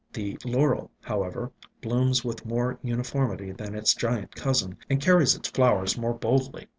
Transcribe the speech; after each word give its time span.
The 0.13 0.39
Laurel, 0.43 0.89
however, 1.01 1.51
blooms 1.83 2.25
with 2.25 2.43
more 2.43 2.79
uni 2.81 3.03
formity 3.03 3.55
than 3.55 3.75
its 3.75 3.93
giant 3.93 4.33
cousin, 4.35 4.77
and 4.89 4.99
carries 4.99 5.35
its 5.35 5.49
flowers 5.49 5.95
more 5.95 6.15
boldly. 6.15 6.69